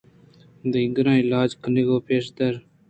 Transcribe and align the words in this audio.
دگراں 0.73 1.19
علاج 1.23 1.49
کنگ 1.63 1.89
ءَ 1.95 2.05
پیش 2.07 2.25
تِر 2.35 2.53